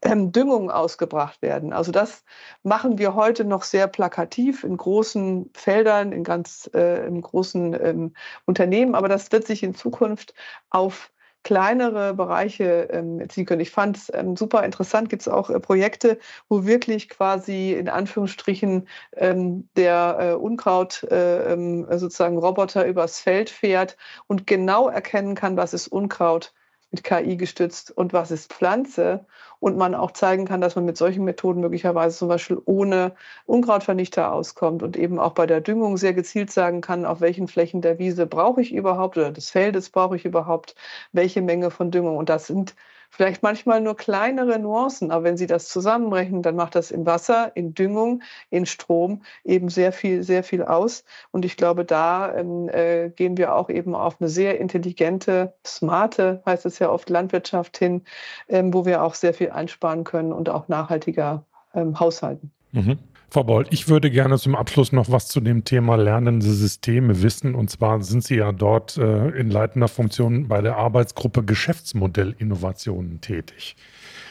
[0.02, 1.72] ähm, Düngung ausgebracht werden.
[1.72, 2.24] Also das
[2.64, 8.14] machen wir heute noch sehr plakativ in großen Feldern, in ganz äh, in großen ähm,
[8.46, 10.34] Unternehmen, aber das wird sich in Zukunft
[10.70, 11.12] auf
[11.44, 13.60] kleinere Bereiche ähm, ziehen können.
[13.60, 17.88] Ich fand es ähm, super interessant, gibt es auch äh, Projekte, wo wirklich quasi in
[17.88, 23.96] Anführungsstrichen ähm, der äh, Unkraut äh, ähm, sozusagen Roboter übers Feld fährt
[24.26, 26.52] und genau erkennen kann, was ist Unkraut
[26.90, 29.26] mit KI gestützt und was ist Pflanze
[29.60, 33.14] und man auch zeigen kann, dass man mit solchen Methoden möglicherweise zum Beispiel ohne
[33.46, 37.82] Unkrautvernichter auskommt und eben auch bei der Düngung sehr gezielt sagen kann, auf welchen Flächen
[37.82, 40.74] der Wiese brauche ich überhaupt oder des Feldes brauche ich überhaupt
[41.12, 42.16] welche Menge von Düngung.
[42.16, 42.74] Und das sind
[43.10, 47.52] vielleicht manchmal nur kleinere Nuancen, aber wenn Sie das zusammenrechnen, dann macht das in Wasser,
[47.54, 51.04] in Düngung, in Strom eben sehr viel, sehr viel aus.
[51.30, 56.42] Und ich glaube, da ähm, äh, gehen wir auch eben auf eine sehr intelligente, smarte,
[56.46, 58.02] heißt es ja oft, Landwirtschaft hin,
[58.48, 61.44] ähm, wo wir auch sehr viel einsparen können und auch nachhaltiger
[61.74, 62.52] ähm, haushalten.
[62.72, 62.98] Mhm.
[63.30, 67.54] Frau Boll, ich würde gerne zum Abschluss noch was zu dem Thema lernende Systeme wissen.
[67.54, 73.76] Und zwar sind Sie ja dort äh, in leitender Funktion bei der Arbeitsgruppe Geschäftsmodellinnovationen tätig.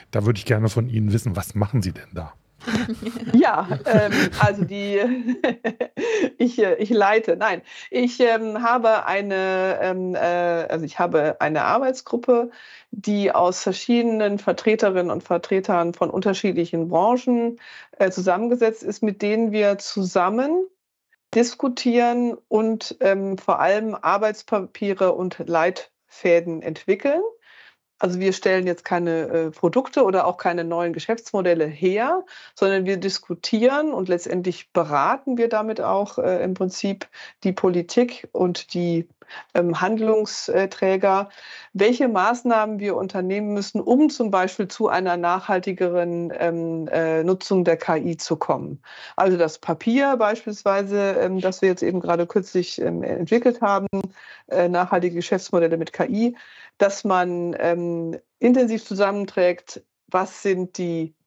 [0.10, 2.34] Da würde ich gerne von Ihnen wissen, was machen Sie denn da?
[3.34, 5.00] ja, ähm, also die,
[6.38, 11.64] ich, äh, ich leite, nein, ich ähm, habe eine, ähm, äh, also ich habe eine
[11.64, 12.50] Arbeitsgruppe,
[12.92, 17.60] die aus verschiedenen Vertreterinnen und Vertretern von unterschiedlichen Branchen
[17.98, 20.68] äh, zusammengesetzt ist, mit denen wir zusammen
[21.36, 27.22] diskutieren und ähm, vor allem Arbeitspapiere und Leitfäden entwickeln.
[28.00, 32.98] Also wir stellen jetzt keine äh, Produkte oder auch keine neuen Geschäftsmodelle her, sondern wir
[32.98, 37.08] diskutieren und letztendlich beraten wir damit auch äh, im Prinzip
[37.44, 39.08] die Politik und die
[39.54, 41.30] ähm, Handlungsträger,
[41.74, 47.78] welche Maßnahmen wir unternehmen müssen, um zum Beispiel zu einer nachhaltigeren ähm, äh, Nutzung der
[47.78, 48.82] KI zu kommen.
[49.16, 53.88] Also das Papier beispielsweise, ähm, das wir jetzt eben gerade kürzlich ähm, entwickelt haben,
[54.48, 56.36] äh, nachhaltige Geschäftsmodelle mit KI,
[56.78, 61.18] dass man ähm, intensiv zusammenträgt, was sind die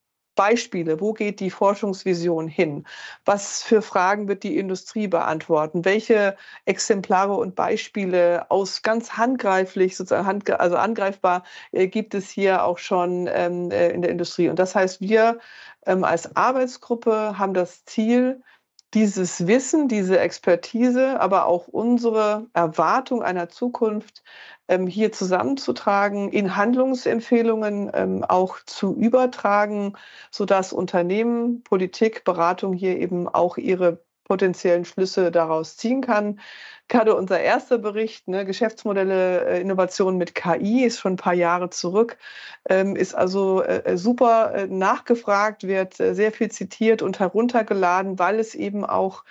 [0.40, 2.86] Beispiele, wo geht die Forschungsvision hin?
[3.26, 5.84] Was für Fragen wird die Industrie beantworten?
[5.84, 12.64] Welche Exemplare und Beispiele aus ganz handgreiflich, sozusagen hand, also angreifbar, äh, gibt es hier
[12.64, 14.48] auch schon ähm, äh, in der Industrie?
[14.48, 15.40] Und das heißt, wir
[15.84, 18.42] ähm, als Arbeitsgruppe haben das Ziel,
[18.94, 24.22] dieses Wissen, diese Expertise, aber auch unsere Erwartung einer Zukunft
[24.68, 29.94] ähm, hier zusammenzutragen, in Handlungsempfehlungen ähm, auch zu übertragen,
[30.30, 36.40] sodass Unternehmen, Politik, Beratung hier eben auch ihre potenziellen Schlüsse daraus ziehen kann.
[36.90, 41.70] Gerade unser erster Bericht, ne, Geschäftsmodelle, äh, Innovation mit KI, ist schon ein paar Jahre
[41.70, 42.18] zurück,
[42.68, 48.18] ähm, ist also äh, äh super äh, nachgefragt, wird äh, sehr viel zitiert und heruntergeladen,
[48.18, 49.22] weil es eben auch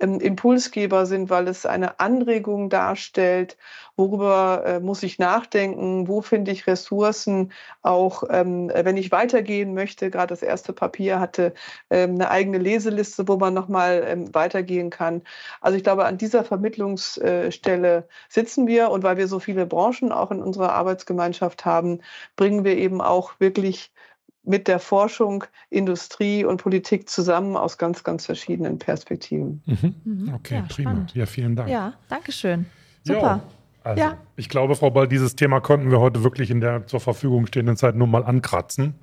[0.00, 3.56] ähm, Impulsgeber sind, weil es eine Anregung darstellt,
[3.96, 10.10] worüber äh, muss ich nachdenken, wo finde ich Ressourcen, auch ähm, wenn ich weitergehen möchte.
[10.10, 11.54] Gerade das erste Papier hatte
[11.90, 15.22] ähm, eine eigene Leseliste, wo man nochmal ähm, weitergehen kann.
[15.60, 20.12] Also ich glaube, an dieser Vermittlungs Forschungsstelle sitzen wir und weil wir so viele Branchen
[20.12, 22.00] auch in unserer Arbeitsgemeinschaft haben,
[22.36, 23.92] bringen wir eben auch wirklich
[24.46, 29.62] mit der Forschung, Industrie und Politik zusammen aus ganz, ganz verschiedenen Perspektiven.
[29.64, 29.94] Mhm.
[30.04, 30.34] mhm.
[30.34, 30.90] Okay, ja, prima.
[30.90, 31.14] Spannend.
[31.14, 31.70] Ja, vielen Dank.
[31.70, 32.66] Ja, danke schön.
[33.02, 33.40] Super.
[33.42, 33.50] Jo.
[33.84, 34.18] Also, ja.
[34.36, 37.76] ich glaube, Frau Ball, dieses Thema konnten wir heute wirklich in der zur Verfügung stehenden
[37.76, 38.94] Zeit nur mal ankratzen.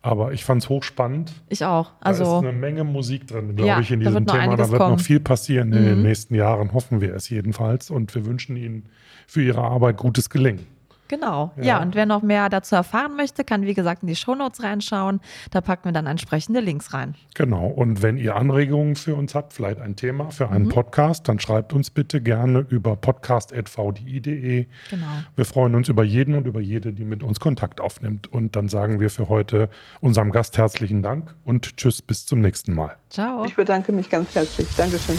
[0.00, 1.32] Aber ich fand es hochspannend.
[1.48, 1.92] Ich auch.
[2.00, 4.56] Also, da ist eine Menge Musik drin, glaube ja, ich, in diesem Thema.
[4.56, 4.96] Da wird kommen.
[4.96, 6.04] noch viel passieren in den mhm.
[6.04, 7.90] nächsten Jahren, hoffen wir es jedenfalls.
[7.90, 8.86] Und wir wünschen Ihnen
[9.26, 10.77] für Ihre Arbeit gutes Gelingen.
[11.08, 11.52] Genau.
[11.56, 11.64] Ja.
[11.64, 11.82] ja.
[11.82, 15.20] und wer noch mehr dazu erfahren möchte, kann wie gesagt in die Shownotes reinschauen.
[15.50, 17.14] Da packen wir dann entsprechende Links rein.
[17.34, 17.66] Genau.
[17.66, 20.70] Und wenn ihr Anregungen für uns habt, vielleicht ein Thema für einen mhm.
[20.70, 24.66] Podcast, dann schreibt uns bitte gerne über podcast.vdi.de.
[24.90, 25.06] Genau.
[25.36, 28.26] Wir freuen uns über jeden und über jede, die mit uns Kontakt aufnimmt.
[28.30, 29.68] Und dann sagen wir für heute
[30.00, 32.96] unserem Gast herzlichen Dank und tschüss bis zum nächsten Mal.
[33.10, 33.44] Ciao.
[33.44, 34.68] Ich bedanke mich ganz herzlich.
[34.76, 35.18] Dankeschön.